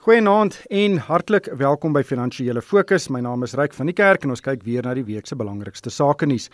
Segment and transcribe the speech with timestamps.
[0.00, 3.10] Goeienaand en hartlik welkom by Finansiële Fokus.
[3.12, 5.36] My naam is Ryk van die Kerk en ons kyk weer na die week se
[5.36, 6.46] belangrikste sake nuus.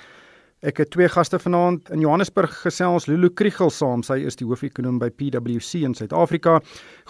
[0.67, 4.03] Ek het twee gaste vanaand in Johannesburg gesels Lulu Kriegel saam.
[4.03, 6.57] Sy is die hoof-ekonoom by PwC in Suid-Afrika.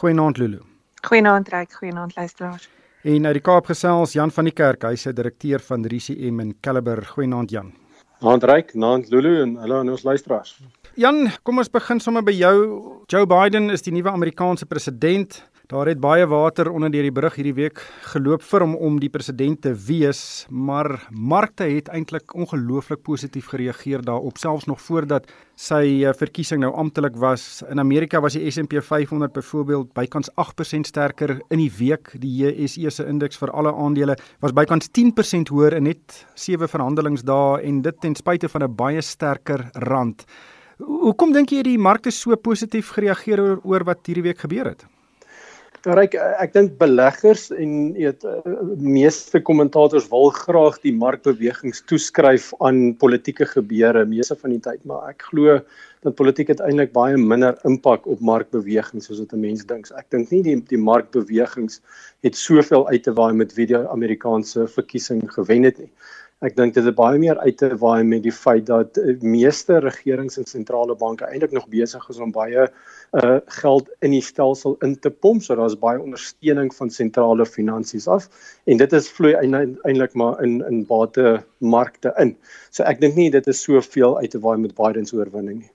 [0.03, 0.61] Goeienaand Lulu.
[1.09, 2.68] Goeienaand Ryk, goeienaand luisteraars.
[3.09, 4.84] En uit die Kaap gesels Jan van die Kerk.
[4.84, 7.00] Hy's die direkteur van RCM in Caliber.
[7.16, 7.73] Goeienaand Jan.
[8.21, 10.59] Naand Ryk, naand Lulu en hallo aan ons luisteraars.
[11.00, 12.57] Jan, kom ons begin sommer by jou.
[13.09, 15.41] Joe Biden is die nuwe Amerikaanse president.
[15.67, 17.80] Daar het baie water onder deur die brug hierdie week
[18.12, 24.05] geloop vir hom om die president te wees, maar markte het eintlik ongelooflik positief gereageer
[24.07, 25.27] daarop selfs nog voordat
[25.59, 27.65] sy uh, verkiesing nou amptelik was.
[27.66, 32.15] In Amerika was die S&P 500 byvoorbeeld bykans 8% sterker in die week.
[32.15, 37.65] Die JSE se indeks vir alle aandele was bykans 10% hoër in net 7 verhandelingsdae
[37.66, 40.23] en dit ten spyte van 'n baie sterker rand.
[40.79, 44.87] Hoekom dink jy die markte so positief gereageer oor, oor wat hierdie week gebeur het?
[45.86, 48.24] Ryk, ek dink beleggers en weet
[48.82, 55.12] meeste kommentators wil graag die markbewegings toeskryf aan politieke gebeure meeste van die tyd, maar
[55.12, 55.60] ek glo
[56.02, 59.87] dat politiek uiteindelik baie minder impak op markbewegings soos wat 'n mens dink.
[59.95, 61.78] Ek dink nie die die markbewegings
[62.26, 65.91] het soveel uit te waai met wie die Amerikaanse verkiesing gewen het nie.
[66.43, 70.37] Ek dink dit is baie meer uit te waai met die feit dat meeste regerings
[70.37, 72.66] en sentrale banke eintlik nog besig is om baie
[73.12, 78.09] uh geld in die stelsel in te pomp, so daar's baie ondersteuning van sentrale finansies
[78.09, 78.28] af
[78.65, 82.37] en dit is vloei eintlik maar in in batemarkte in.
[82.71, 85.72] So ek dink nie dit is soveel uit te waai met Biden se oorwinning nie.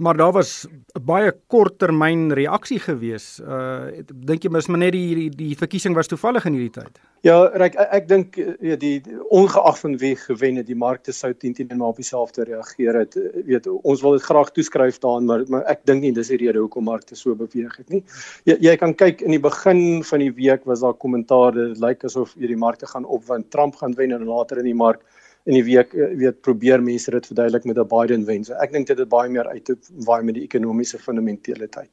[0.00, 3.40] Maar daar was 'n baie korttermyn reaksie gewees.
[3.40, 7.00] Uh dink jy mis maar net die, die die verkiesing was toevallig in hierdie tyd?
[7.20, 11.28] Ja, ek ek, ek dink ja die, ongeag van wie gewen het, die markte sou
[11.36, 13.16] 10 teen maar op dieselfde reageer het.
[13.20, 16.38] Eh, weet ons wil dit graag toeskryf daaraan, maar maar ek dink nie dis die
[16.40, 18.00] rede hoekom markte so beweeg het nie.
[18.48, 22.08] Jy jy kan kyk in die begin van die week was daar kommentaar dit lyk
[22.08, 25.04] asof hierdie markte gaan opwin, Trump gaan wen en later in die mark
[25.44, 28.44] in die week eh, weet probeer mense dit verduidelik met 'n Biden wen.
[28.44, 29.76] So ek dink dit het baie meer uit te
[30.08, 31.90] waai met die ekonomiese fundamentele tyd.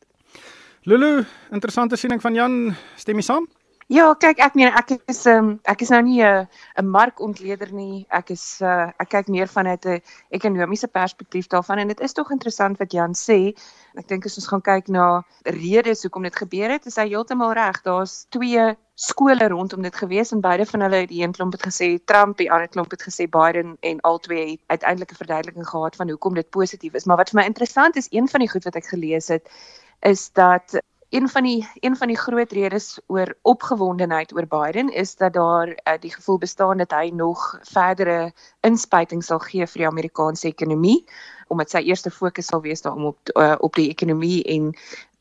[0.87, 3.56] Lulu, interessante siening van Jan, stem jy saam?
[3.87, 6.47] Ja, kyk, ek meen ek is um, ek is nou nie 'n
[6.81, 8.05] 'n markontleder nie.
[8.11, 10.01] Ek is uh, ek kyk meer vanuit 'n
[10.35, 13.55] ekonomiese perspektief daarvan en dit is tog interessant wat Jan sê.
[13.95, 17.53] Ek dink as ons gaan kyk na redes hoekom dit gebeur het, is hy heeltemal
[17.53, 17.79] reg.
[17.83, 22.03] Daar's twee skole rondom dit gewees en beide van hulle die een klomp het gesê
[22.03, 26.09] Trump, die ander klomp het gesê Biden en albei het uiteindelik 'n verduideliking gehad van
[26.09, 27.05] hoekom dit positief is.
[27.05, 29.47] Maar wat vir my interessant is, een van die goed wat ek gelees het,
[30.01, 30.75] is dat
[31.09, 35.67] een van die een van die groot redes oor opgewondenheid oor Biden is dat daar
[35.67, 41.05] uh, die gevoel bestaan dat hy nog verdere inspuiting sal gee vir die Amerikaanse ekonomie
[41.47, 44.73] omdat sy eerste fokus sal wees daarom op uh, op die ekonomie en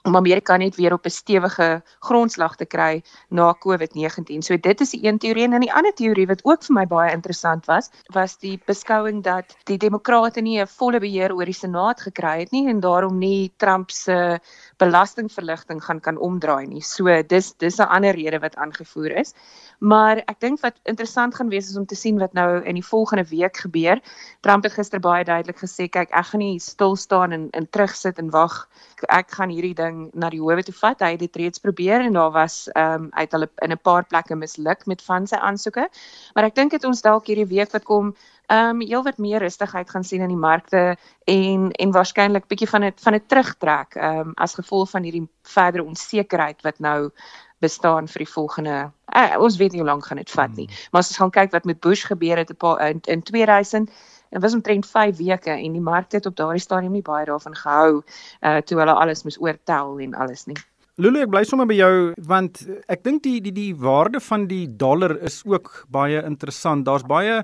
[0.07, 4.43] om Amerika net weer op 'n stewige grondslag te kry na COVID-19.
[4.43, 6.87] So dit is die een teorie en dan die ander teorie wat ook vir my
[6.87, 11.61] baie interessant was, was die beskouing dat die demokrate nie 'n volle beheer oor die
[11.65, 14.39] senaat gekry het nie en daarom nie Trump se
[14.79, 16.83] belastingverligting gaan kan omdraai nie.
[16.83, 19.35] So dis dis 'n ander rede wat aangevoer is.
[19.79, 22.87] Maar ek dink wat interessant gaan wees is om te sien wat nou in die
[22.87, 24.01] volgende week gebeur.
[24.41, 28.19] Trump het gister baie duidelik gesê, kyk, ek gaan nie stil staan en en terugsit
[28.19, 28.69] en wag.
[29.09, 31.03] Ek gaan hierdie ding na die howe toe vat.
[31.05, 34.07] Hy het dit reeds probeer en daar was ehm um, uit hulle in 'n paar
[34.07, 35.89] plekke misluk met van sy aansoeke.
[36.35, 38.15] Maar ek dink dit ons dalk hierdie week wat kom
[38.47, 42.85] ehm um, heelwat meer rustigheid gaan sien in die markte en en waarskynlik bietjie van
[42.85, 47.11] 'n van 'n terugtrek ehm um, as gevolg van hierdie verdere onsekerheid wat nou
[47.59, 50.67] bestaan vir die volgende eh, ons weet nie hoe lank gaan dit vat nie.
[50.67, 50.89] Hmm.
[50.91, 53.91] Maar as ons gaan kyk wat met Bush gebeur het 'n paar in, in 2000
[54.31, 57.55] Dit was omtrent 5 weke en die mark het op daardie stadium nie baie daarvan
[57.57, 58.03] gehou
[58.43, 60.57] uh toe hulle alles moes oortel en alles nie.
[60.97, 61.95] Lulu, ek bly sommer by jou
[62.29, 66.87] want ek dink die die die waarde van die dollar is ook baie interessant.
[66.87, 67.43] Daar's baie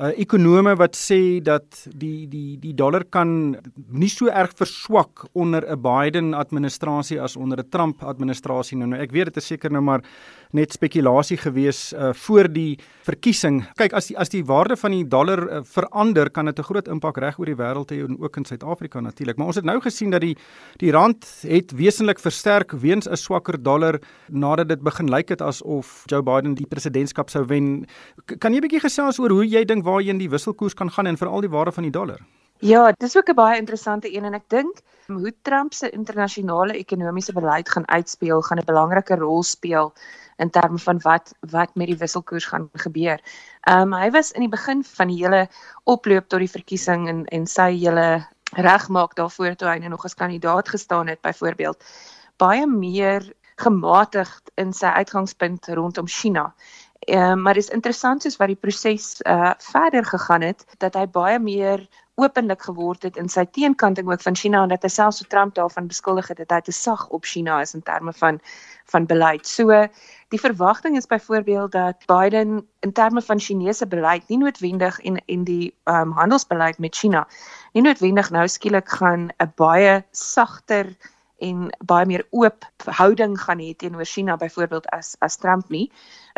[0.00, 3.56] uh, ekonome wat sê dat die die die dollar kan
[3.92, 8.88] nie so erg verswak onder 'n Biden administrasie as onder 'n Trump administrasie nou.
[8.88, 10.02] nou ek weet dit is seker nou maar
[10.52, 13.62] net spekulasie gewees uh, voor die verkiesing.
[13.76, 16.88] Kyk, as die as die waarde van die dollar uh, verander, kan dit 'n groot
[16.88, 19.36] impak reg oor die wêreld hê en ook in Suid-Afrika natuurlik.
[19.36, 20.36] Maar ons het nou gesien dat die
[20.78, 26.02] die rand het wesentlik versterk weens 'n swakker dollar nadat dit begin lyk het asof
[26.06, 27.86] Joe Biden die presidentskap sou wen.
[28.26, 31.06] K kan jy 'n bietjie gesels oor hoe jy dink waarheen die wisselkoers kan gaan
[31.06, 32.20] en veral die waarde van die dollar?
[32.62, 37.32] Ja, dis ook 'n baie interessante een en ek dink hoe Trump se internasionale ekonomiese
[37.32, 39.92] beleid gaan uitspeel, gaan 'n belangrike rol speel
[40.36, 43.20] in terme van wat wat met die wisselkoers gaan gebeur.
[43.60, 45.48] Ehm um, hy was in die begin van die hele
[45.84, 50.14] oploop tot die verkiesing en en sy hele regmaak daarvoor toe hy nou nog as
[50.14, 51.84] kandidaat gestaan het byvoorbeeld
[52.36, 56.54] baie meer gematigd in sy uitgangspunt rondom China.
[57.02, 61.38] Ehm maar dis interessant soos wat die proses uh verder gegaan het dat hy baie
[61.38, 65.26] meer openlik geword het in sy teenkanting ook van China en dat hy selfs so
[65.28, 68.38] Trump daarvan beskuldig het dat hy te sag op China is in terme van
[68.92, 69.46] van beleid.
[69.46, 69.86] So
[70.28, 75.44] die verwagting is byvoorbeeld dat Biden in terme van Chinese beleid nie noodwendig en en
[75.44, 77.26] die um, handelsbeleid met China
[77.72, 80.94] nie noodwendig nou skielik gaan 'n baie sagter
[81.42, 85.90] en baie meer oop houding gaan hê teenoor China byvoorbeeld as as Trump nie.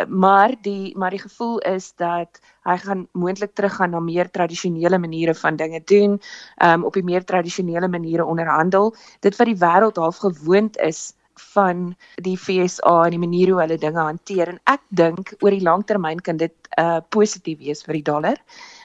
[0.09, 5.35] Maar die maar die gevoel is dat hy gaan moontlik teruggaan na meer tradisionele maniere
[5.35, 6.21] van dinge doen,
[6.65, 8.95] um op die meer tradisionele maniere onderhandel.
[9.21, 13.79] Dit wat die wêreld half gewoond is van die FSA en die manier hoe hulle
[13.79, 18.07] dinge hanteer en ek dink oor die langtermyn kan dit uh positief wees vir die
[18.07, 18.39] dollar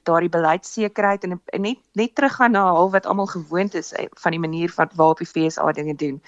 [0.08, 4.36] daardie beleidsekerheid en, en net net teruggaan na al wat almal gewoond is eh, van
[4.36, 6.20] die manier van waarop die FSA dinge doen.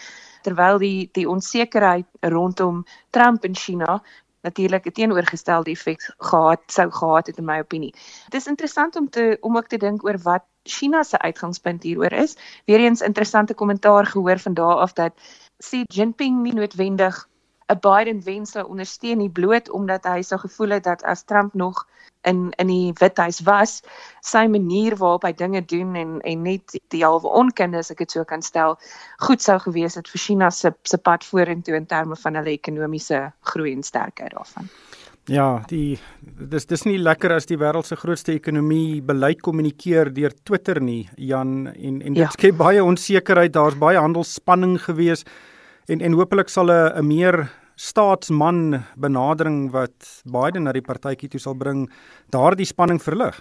[0.42, 4.02] Terwyl die die onsekerheid rondom Trump en China
[4.42, 7.94] natuurlik 'n teenoorgestelde effek gehad sou gehad het in my opinie.
[8.28, 12.12] Dit is interessant om te om ook te dink oor wat China se uitgangspunt hieroor
[12.12, 12.36] is.
[12.64, 15.12] Weereens interessante kommentaar gehoor van daar af dat
[15.58, 17.28] Xi Jinping nie noodwendig
[17.74, 21.86] Biden wens sou ondersteun nie bloot omdat hy sou gevoel het dat as Trump nog
[22.22, 23.80] in in die Withuis was,
[24.20, 28.10] sy manier waarop hy dinge doen en en net die halwe onkunde as ek dit
[28.10, 28.78] so kan stel,
[29.26, 33.32] goed sou gewees het vir China se se pad vorentoe in terme van hulle ekonomiese
[33.52, 34.70] groei en sterkheid daarvan.
[35.30, 40.34] Ja, die dis dis nie lekker as die wêreld se grootste ekonomie beleid kommunikeer deur
[40.44, 42.30] Twitter nie, Jan en en dit ja.
[42.34, 45.24] skep baie onsekerheid, daar's baie handelsspanning gewees
[45.86, 51.40] en en hopelik sal 'n 'n meer staatsman benadering wat Biden na die partytjie toe
[51.40, 51.88] sal bring,
[52.30, 53.40] daardie spanning verlig.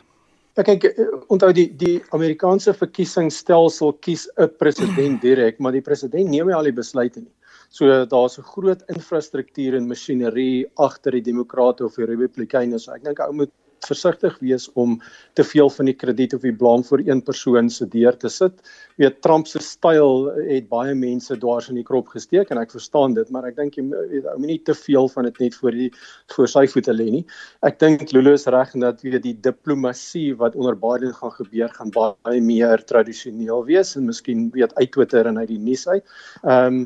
[0.60, 6.30] Ja kyk, eh, onthou die die Amerikaanse verkiesingsstelsel kies 'n president direk, maar die president
[6.30, 7.32] neem nie al die besluite nie.
[7.70, 12.80] So daar's 'n groot infrastruktuur en masjinerie agter die demokrate of die republikeine.
[12.80, 13.52] So ek dink ou moet
[13.88, 15.02] versigtig wees om
[15.34, 18.54] te veel van die krediet of die blame vir een persoon se deur te sit.
[18.98, 23.16] Weet Trump se styl het baie mense dwars in die krop gesteek en ek verstaan
[23.18, 25.90] dit, maar ek dink jy weet ou moenie te veel van dit net voor die
[26.36, 27.24] voor sy voete lê nie.
[27.68, 31.72] Ek dink Lulu is reg en dat weet die diplomatie wat onder Biden gaan gebeur
[31.78, 36.04] gaan baie meer tradisioneel wees en miskien weet uit Twitter en uit die nuus uit.
[36.44, 36.86] Ehm um,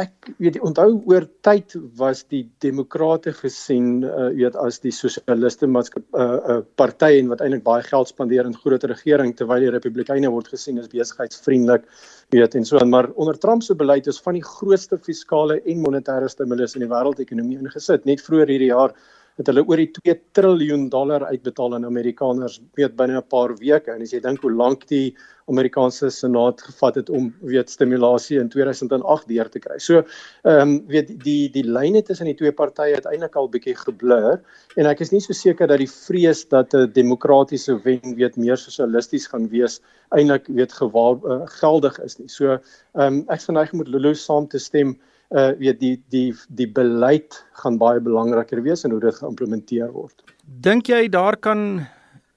[0.00, 6.02] ek weet onthou oor tyd was die demokrate gesien uh, weet as die sosialiste maatskap
[6.02, 9.74] 'n uh, uh, party en wat eintlik baie geld spandeer in groot regering terwyl die
[9.74, 11.88] republikeine word gesien as besigheidsvriendelik
[12.34, 12.92] weet en so aan.
[12.92, 16.92] Maar onder Trump se beleid is van die grootste fiskale en monetêre stimulus in die
[16.92, 18.06] wêreldekonomie ingesit.
[18.08, 18.96] Net vroeër hierdie jaar
[19.38, 23.92] het hulle oor die 2 triljoen dollar uitbetaal aan Amerikaners weet binne 'n paar weke
[23.92, 25.14] en as jy dink hoe lank die
[25.50, 29.78] Amerikaanse Senaat gevat het om weet stimulasie in 2008 deur te kry.
[29.78, 30.02] So
[30.44, 34.40] ehm um, weet die die lyne tussen die twee partye het eintlik al bietjie geblur
[34.76, 38.56] en ek is nie so seker dat die vrees dat 'n demokratiese wen weet meer
[38.56, 39.80] sosialisties gaan wees
[40.10, 42.28] eintlik weet gewaar uh, geldig is nie.
[42.28, 44.98] So ehm um, ek geneig moet Lulu saam te stem
[45.32, 50.22] uh weet die die die beleid gaan baie belangriker wees en hoe dit geïmplementeer word.
[50.44, 51.86] Dink jy daar kan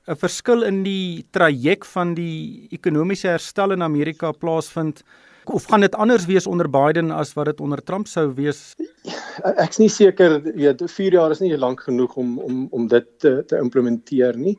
[0.07, 5.03] 'n verskil in die traject van die ekonomiese herstel in Amerika plaasvind
[5.45, 8.75] of gaan dit anders wees onder Biden as wat dit onder Trump sou wees?
[9.61, 13.43] Ek's nie seker, weet 4 jaar is nie lank genoeg om om om dit te,
[13.45, 14.57] te implementeer nie.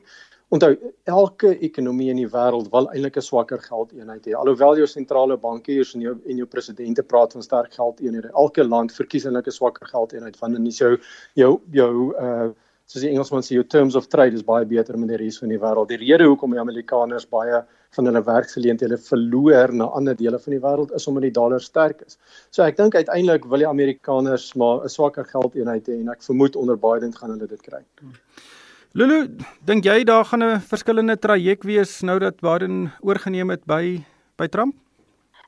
[0.54, 0.76] Onthou,
[1.10, 4.34] elke ekonomie in die wêreld wil eintlik 'n swakker geldeenheid hê.
[4.38, 8.92] Alhoewel jou sentrale bankiers en jou en jou presidente praat van sterk geldeenhede, elke land
[8.92, 10.98] verkies eintlik 'n swakker geldeenheid van en dis jou
[11.34, 12.52] jou jou uh
[12.86, 15.48] soos die Engelsman sê jou terms of trade is baie beter met die res van
[15.48, 15.88] die wêreld.
[15.88, 17.64] Die rede hoekom die Amerikaners baie
[17.96, 22.04] van hulle werksgeleenthede verloor na ander dele van die wêreld is omdat die dollar sterk
[22.06, 22.18] is.
[22.50, 26.56] So ek dink uiteindelik wil die Amerikaners maar 'n swakker geldeenheid hê en ek vermoed
[26.56, 27.82] onder Biden gaan hulle dit kry.
[27.98, 28.14] Hmm.
[28.96, 29.26] Lulu,
[29.68, 34.00] dink jy daar gaan 'n verskillende traject wees nou dat Biden oorgeneem het by
[34.40, 34.74] by Trump?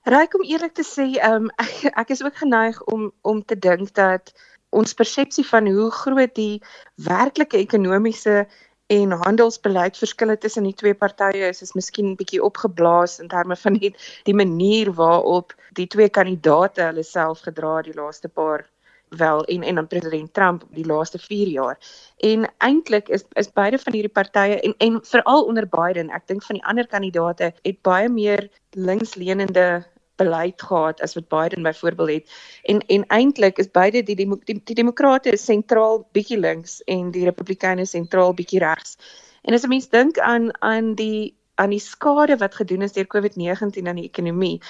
[0.04, 3.94] Ryk om eerlik te sê, um, ek ek is ook geneig om om te dink
[3.94, 4.34] dat
[4.68, 6.60] ons persepsie van hoe groot die
[7.08, 8.46] werklike ekonomiese
[8.86, 13.80] en handelsbeleid verskille tussen die twee partye is is miskien bietjie opgeblaas in terme van
[13.80, 13.94] die,
[14.28, 18.68] die manier waarop die twee kandidaate hulle self gedra die laaste paar
[19.10, 21.78] wel en en dan president Trump die laaste 4 jaar.
[22.16, 26.42] En eintlik is is beide van hierdie partye en en veral onder Biden, ek dink
[26.42, 29.86] van die ander kandidaate het baie meer linksleunende
[30.16, 32.30] beleid gehad as wat Biden byvoorbeeld het.
[32.62, 37.24] En en eintlik is beide die die, die, die demokrate sentraal bietjie links en die
[37.24, 38.98] republikeine sentraal bietjie regs.
[39.42, 43.06] En as 'n mens dink aan aan die aan die skade wat gedoen is deur
[43.10, 44.60] COVID-19 aan die ekonomie,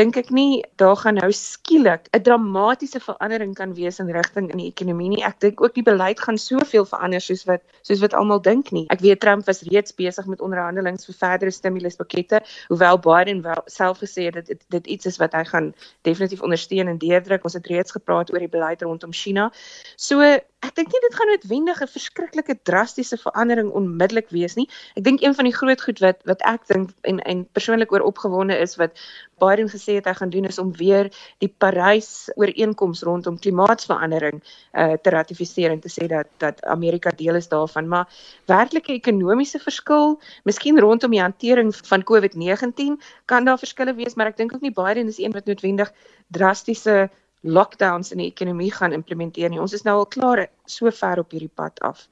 [0.00, 4.58] dink ek nie daar gaan nou skielik 'n dramatiese verandering kan wees in rigting in
[4.58, 5.24] die ekonomie nie.
[5.24, 8.86] Ek dink ook die beleid gaan soveel verander soos wat soos wat almal dink nie.
[8.88, 13.98] Ek weet Trump was reeds besig met onderhandelinge vir verdere stimuluspakkette, hoewel Biden wel self
[13.98, 17.44] gesê het dit, dit iets is wat hy gaan definitief ondersteun en deurdruk.
[17.44, 19.50] Ons het reeds gepraat oor die beleid rondom China.
[19.96, 24.68] So ek dink nie dit gaan noodwendig 'n verskriklike drastiese verandering onmiddellik wees nie.
[24.96, 28.04] Ek dink een van die groot goed wat wat ek dink en en persoonlik oor
[28.06, 28.98] opgewonde is wat
[29.38, 34.42] Biden gesê het hy gaan doen is om weer die Parys ooreenkoms rondom klimaatsverandering
[34.72, 38.08] uh te ratifiseer en te sê dat dat Amerika deel is daarvan, maar
[38.46, 44.36] werklike ekonomiese verskil, miskien rondom die hantering van COVID-19 kan daar verskille wees, maar ek
[44.36, 45.92] dink ook nie Biden is een wat noodwendig
[46.28, 47.08] drastiese
[47.42, 49.60] lockdowns in die ekonomie gaan implementeer nie.
[49.60, 52.08] Ons is nou al klaar so ver op hierdie pad af.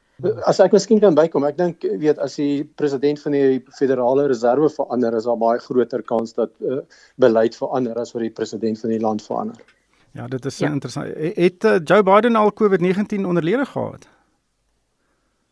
[0.49, 4.71] As ek miskien kan bykom, ek dink weet as die president van die federale reserve
[4.73, 6.81] verander, is daar baie groter kans dat uh,
[7.21, 9.61] beleid verander as wat die president van die land verander.
[10.17, 10.71] Ja, dit is ja.
[10.73, 11.13] interessant.
[11.37, 14.09] Het uh, Joe Biden al COVID-19 onderlede gehad?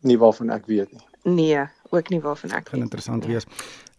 [0.01, 1.05] Nie waarvan ek weet nie.
[1.25, 2.69] Nee, ook nie waarvan ek weet.
[2.69, 3.33] Gaan interessant nee.
[3.33, 3.45] wees.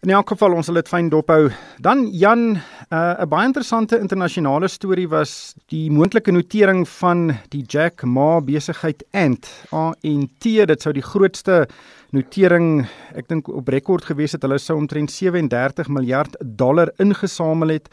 [0.05, 1.49] In elk geval ons sal dit fyn dophou.
[1.81, 7.63] Dan Jan, uh, 'n uh, baie interessante internasionale storie was die moontlike notering van die
[7.65, 9.49] Jack Ma besigheid Ant.
[9.71, 11.67] ANT, dit sou die grootste
[12.11, 14.41] notering, ek dink op rekord gewees het.
[14.45, 17.89] Hulle sou omtrent 37 miljard dollar ingesamel het.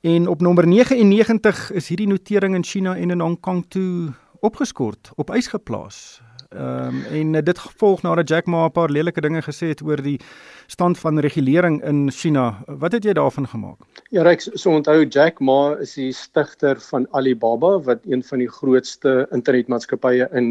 [0.00, 5.10] En op nommer 99 is hierdie notering in China en in Hong Kong toe opgeskort,
[5.16, 6.20] op ys geplaas.
[6.50, 9.82] Ehm um, en uh, dit gevolg nadat Jack Ma 'n paar lelike dinge gesê het
[9.82, 10.18] oor die
[10.66, 12.62] stand van regulering in China.
[12.66, 13.78] Wat het jy daarvan gemaak?
[14.10, 18.50] Ja, ek so onthou Jack Ma is die stigter van Alibaba wat een van die
[18.50, 20.48] grootste internetmaatskappye in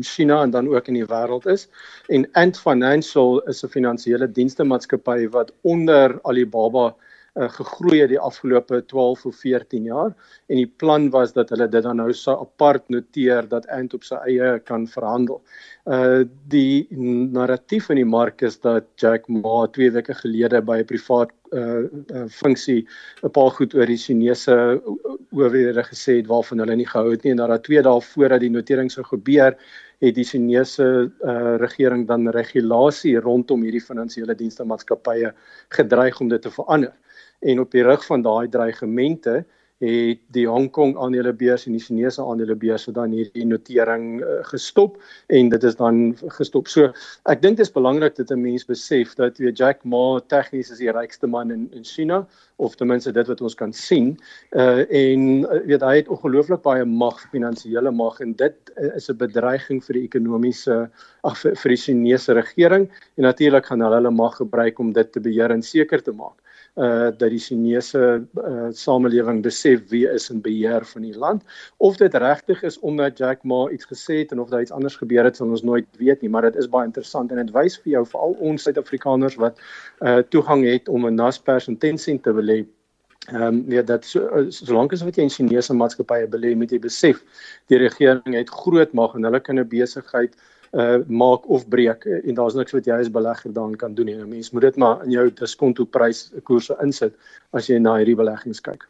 [0.00, 1.68] China en dan ook in die wêreld is.
[2.08, 8.20] En Ant Financial is 'n finansiële dienste maatskappy wat onder Alibaba uh, gegroei het die
[8.20, 10.12] afgelope 12 of 14 jaar.
[10.46, 14.04] En die plan was dat hulle dit dan nou sou apart noteer dat Ant op
[14.04, 15.40] sy eie kan verhandel.
[15.88, 16.86] Uh die
[17.32, 21.88] narratief in die mark is dat Jack Ma 2 weke gelede by 'n privaat uh,
[22.12, 22.86] uh funksie
[23.22, 24.82] 'n paar goed oor die Chinese
[25.32, 27.32] owerhede gesê het waarvan hulle nie gehou het nie.
[27.32, 29.56] En dat daar 2 dae voordat die notering sou gebeur
[30.02, 35.32] het die Chinese uh, regering dan regulasie rondom hierdie finansiële dienste maatskappye
[35.68, 36.92] gedreig om dit te verander
[37.42, 39.42] en op die rug van daai dreigemente
[39.82, 45.48] het die Hong Kong aandelebeurs en die Chinese aandelebeurs dan hierdie notering uh, gestop en
[45.50, 46.70] dit is dan gestop.
[46.70, 46.92] So
[47.30, 50.78] ek dink dit is belangrik dat 'n mens besef dat weet Jack Ma tegnies is
[50.78, 54.18] die rykste man in in China of ten minste dit wat ons kan sien.
[54.54, 58.54] Uh en uh, weet hy het ongelooflik baie mag, finansiële mag en dit
[58.94, 60.90] is 'n bedreiging vir die ekonomiese
[61.42, 65.20] vir, vir die Chinese regering en natuurlik gaan hulle hulle mag gebruik om dit te
[65.20, 66.41] beheer en seker te maak
[66.74, 71.42] uh dat die Chinese uh, samelewing besef wie is in beheer van die land.
[71.76, 74.96] Of dit regtig is omdat Jack Ma iets gesê het en of daar iets anders
[74.96, 77.76] gebeur het sal ons nooit weet nie maar dit is baie interessant en dit wys
[77.82, 79.60] vir jou veral ons Suid-Afrikaners wat
[80.00, 82.64] uh toegang het om 'n Naspers en Tencent te belê.
[83.28, 86.78] Ehm um, ja dat so solank as wat jy in Chinese maatskappye belê moet jy
[86.78, 87.20] besef
[87.68, 90.51] die regering het groot mag en hulle kan 'n besigheid uh
[91.06, 94.16] maak of breek uh, en daar's niks wat jy as belegger daarin kan doen nie.
[94.16, 97.14] 'n Mens moet dit maar in jou diskonto prys koerse insit
[97.52, 98.88] as jy na hierdie beleggings kyk.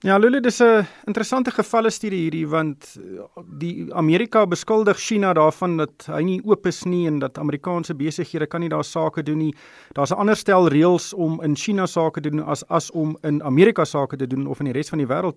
[0.00, 3.24] Ja, Lulu, dis 'n interessante gevalle studie hierdie want uh,
[3.58, 8.46] die Amerika beskuldig China daarvan dat hy nie oop is nie en dat Amerikaanse besighede
[8.46, 9.54] kan nie daar sake doen nie.
[9.94, 13.42] Daar's 'n ander stel reëls om in China sake te doen as as om in
[13.42, 15.36] Amerika sake te doen of in die res van die wêreld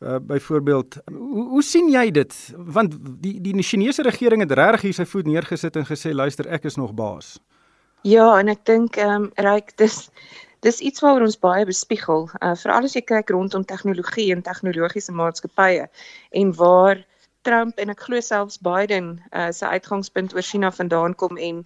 [0.00, 2.54] uh, byvoorbeeld hoe, hoe sien jy dit?
[2.56, 6.64] Want die die Chinese regering het regtig hier sy voet neergesit en gesê luister ek
[6.64, 7.38] is nog baas.
[8.02, 10.10] Ja en ek dink ehm um, ryk dis
[10.64, 12.28] dis iets waaroor ons baie bespiegel.
[12.40, 15.88] Uh, veral as jy kyk rondom tegnologie en tegnologiese maatskappye
[16.32, 17.04] en waar
[17.44, 21.62] Trump en ek glo selfs Biden uh, se uitgangspunt oor China vandaan kom en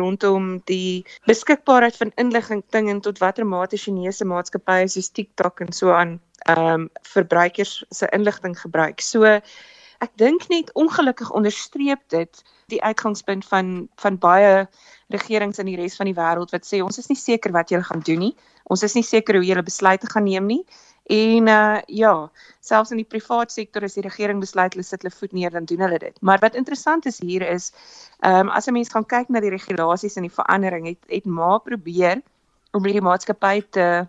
[0.00, 5.92] rondom die beskikbaarheid van inligting en tot watter mate Chinese maatskappye soos TikTok en so
[5.94, 9.00] aan ehm um, verbruikers se inligting gebruik.
[9.00, 9.24] So
[9.98, 12.42] ek dink net ongelukkig onderstreep dit
[12.72, 14.68] die uitgangspunt van van baie
[15.08, 17.86] regerings in die res van die wêreld wat sê ons is nie seker wat julle
[17.88, 18.34] gaan doen nie.
[18.68, 20.62] Ons is nie seker hoe julle besluite gaan neem nie.
[21.08, 25.14] En uh ja, selfs in die privaat sektor as die regering besluit hulle sit hulle
[25.14, 26.16] voet neer dan doen hulle dit.
[26.20, 27.70] Maar wat interessant is hier is
[28.20, 31.24] ehm um, as 'n mens gaan kyk na die regulasies en die verandering het het
[31.24, 32.20] maar probeer
[32.72, 34.06] om hierdie maatskappy te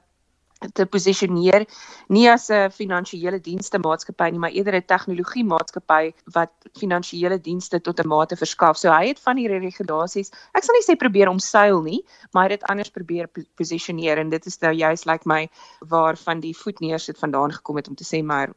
[0.73, 1.65] te posisioneer
[2.09, 7.79] nie as 'n finansiële dienste maatskappy nie, maar eerder 'n tegnologie maatskappy wat finansiële dienste
[7.79, 8.77] tot 'n mate verskaf.
[8.77, 12.57] So hy het van die regulasies, ek sal nie sê probeer omseil nie, maar hy
[12.57, 15.49] het anders probeer posisioneer en dit is nou juist lyk like my
[15.79, 18.53] waar van die voet neersit vandaan gekom het om te sê maar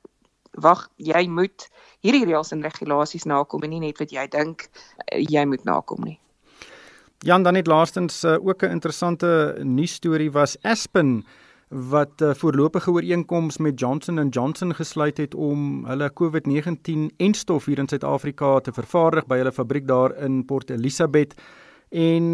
[0.60, 1.68] wag, jy moet
[2.00, 4.68] hierdie reëls en regulasies nakom en nie net wat jy dink
[5.06, 6.18] eh, jy moet nakom nie.
[7.22, 11.24] Jan dan net laastens uh, ook 'n interessante nuus storie was Aspen
[11.72, 17.78] wat 'n eh, voorlopige ooreenkoms met Johnson & Johnson gesluit het om hulle COVID-19-enstof hier
[17.78, 21.34] in Suid-Afrika te vervaardig by hulle fabriek daar in Port Elizabeth.
[21.92, 22.26] En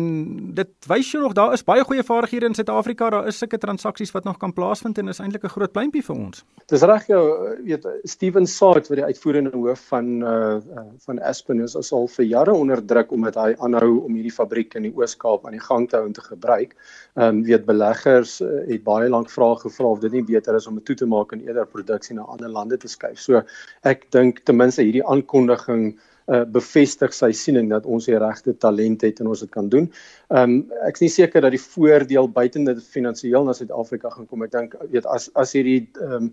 [0.54, 3.08] dit wys jou nog daar is baie goeie vaardighede in Suid-Afrika.
[3.10, 6.14] Daar is sulke transaksies wat nog kan plaasvind en is eintlik 'n groot pleintjie vir
[6.14, 6.44] ons.
[6.66, 7.22] Dis reg jou
[7.64, 10.60] weet Steven Saad wat die uitvoerende hoof van uh
[11.06, 14.74] van Aspen is, is al vir jare onder druk omdat hy aanhou om hierdie fabriek
[14.74, 16.76] in die Oos-Kaap aan die gang te hou en te gebruik.
[17.16, 20.66] Ehm um, weet beleggers uh, het baie lank vrae gevra of dit nie beter is
[20.66, 23.18] om dit toe te maak en eerder produksie na ander lande te skuif.
[23.18, 23.42] So
[23.82, 29.02] ek dink ten minste hierdie aankondiging uh, bevestig sy siening dat ons die regte talent
[29.06, 29.90] het en ons dit kan doen.
[30.30, 34.46] Ehm um, ek is nie seker dat die voordeel buitende finansiëel na Suid-Afrika gaan kom.
[34.46, 36.32] Ek dink weet as as hierdie ehm um,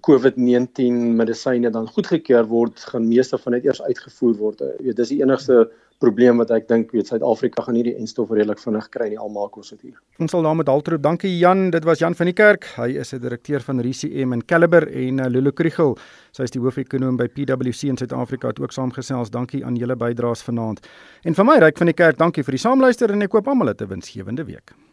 [0.00, 4.62] COVID-19 medisyne dan goedgekeur word, gaan meeste van dit eers uitgevoer word.
[4.64, 5.66] Jy weet, dis die enigste
[6.02, 9.30] probleem wat ek dink weet Suid-Afrika gaan nie die enstof redelik vinnig kry nie al
[9.34, 9.98] maak ons dit hier.
[10.22, 11.02] Ons sal daarmee daltroep.
[11.02, 12.70] Dankie Jan, dit was Jan van die Kerk.
[12.76, 15.96] Hy is 'n direkteur van RCM en Caliber en uh, Lulu Kriegel.
[16.32, 19.30] Sy is die hoofekonoom by PwC in Suid-Afrika het ook saamgesels.
[19.30, 20.86] Dankie aan julle bydraes vanaand.
[21.24, 23.74] En vir my Ryk van die Kerk, dankie vir die saamluister en ek koop almal
[23.74, 24.87] 'n winsgewende week.